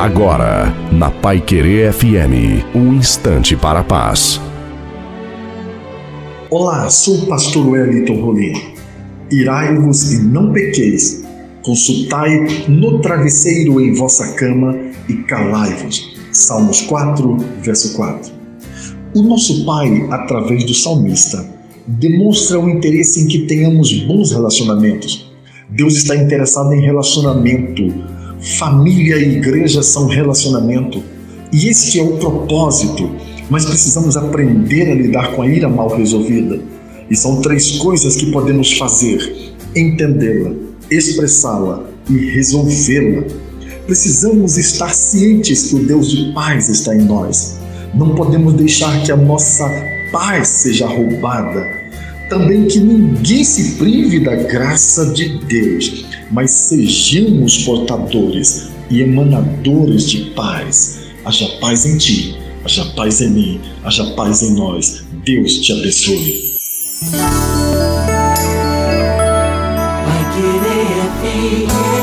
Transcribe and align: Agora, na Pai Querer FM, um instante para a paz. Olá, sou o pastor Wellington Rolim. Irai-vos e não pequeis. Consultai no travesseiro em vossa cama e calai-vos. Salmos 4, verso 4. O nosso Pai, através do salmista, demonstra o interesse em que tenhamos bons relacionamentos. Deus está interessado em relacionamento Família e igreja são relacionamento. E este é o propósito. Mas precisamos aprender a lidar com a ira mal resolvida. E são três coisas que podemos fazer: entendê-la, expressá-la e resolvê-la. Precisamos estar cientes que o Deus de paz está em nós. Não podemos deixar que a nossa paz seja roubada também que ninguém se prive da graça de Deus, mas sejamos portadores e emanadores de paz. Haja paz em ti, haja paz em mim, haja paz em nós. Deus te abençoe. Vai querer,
Agora, 0.00 0.74
na 0.90 1.10
Pai 1.10 1.42
Querer 1.42 1.92
FM, 1.92 2.64
um 2.74 2.94
instante 2.94 3.54
para 3.54 3.80
a 3.80 3.84
paz. 3.84 4.40
Olá, 6.48 6.88
sou 6.88 7.18
o 7.18 7.26
pastor 7.26 7.68
Wellington 7.68 8.18
Rolim. 8.18 8.54
Irai-vos 9.30 10.10
e 10.10 10.22
não 10.22 10.54
pequeis. 10.54 11.22
Consultai 11.62 12.30
no 12.66 13.02
travesseiro 13.02 13.78
em 13.78 13.92
vossa 13.92 14.32
cama 14.36 14.74
e 15.06 15.16
calai-vos. 15.24 16.16
Salmos 16.32 16.80
4, 16.80 17.36
verso 17.60 17.94
4. 17.94 18.32
O 19.14 19.22
nosso 19.22 19.66
Pai, 19.66 20.08
através 20.10 20.64
do 20.64 20.72
salmista, 20.72 21.46
demonstra 21.86 22.58
o 22.58 22.70
interesse 22.70 23.20
em 23.20 23.26
que 23.26 23.40
tenhamos 23.40 23.92
bons 24.04 24.32
relacionamentos. 24.32 25.30
Deus 25.68 25.94
está 25.94 26.16
interessado 26.16 26.72
em 26.72 26.80
relacionamento 26.80 27.92
Família 28.40 29.16
e 29.16 29.36
igreja 29.36 29.82
são 29.82 30.06
relacionamento. 30.06 31.02
E 31.52 31.68
este 31.68 31.98
é 31.98 32.02
o 32.02 32.16
propósito. 32.16 33.10
Mas 33.50 33.66
precisamos 33.66 34.16
aprender 34.16 34.90
a 34.90 34.94
lidar 34.94 35.32
com 35.34 35.42
a 35.42 35.46
ira 35.46 35.68
mal 35.68 35.94
resolvida. 35.94 36.58
E 37.10 37.16
são 37.16 37.42
três 37.42 37.72
coisas 37.72 38.16
que 38.16 38.30
podemos 38.30 38.78
fazer: 38.78 39.52
entendê-la, 39.76 40.52
expressá-la 40.90 41.84
e 42.08 42.30
resolvê-la. 42.30 43.24
Precisamos 43.86 44.56
estar 44.56 44.94
cientes 44.94 45.64
que 45.64 45.76
o 45.76 45.86
Deus 45.86 46.10
de 46.10 46.32
paz 46.32 46.68
está 46.68 46.94
em 46.94 47.02
nós. 47.02 47.58
Não 47.94 48.14
podemos 48.14 48.54
deixar 48.54 49.02
que 49.02 49.12
a 49.12 49.16
nossa 49.16 49.68
paz 50.12 50.48
seja 50.48 50.86
roubada 50.86 51.80
também 52.30 52.66
que 52.66 52.78
ninguém 52.78 53.42
se 53.42 53.72
prive 53.72 54.20
da 54.20 54.36
graça 54.36 55.12
de 55.12 55.36
Deus, 55.46 56.06
mas 56.30 56.52
sejamos 56.52 57.64
portadores 57.64 58.68
e 58.88 59.02
emanadores 59.02 60.08
de 60.08 60.30
paz. 60.30 61.00
Haja 61.24 61.46
paz 61.60 61.84
em 61.84 61.98
ti, 61.98 62.36
haja 62.64 62.84
paz 62.96 63.20
em 63.20 63.30
mim, 63.30 63.60
haja 63.82 64.04
paz 64.14 64.42
em 64.42 64.54
nós. 64.54 65.04
Deus 65.24 65.58
te 65.58 65.72
abençoe. 65.72 66.54
Vai 70.06 70.24
querer, 70.32 71.99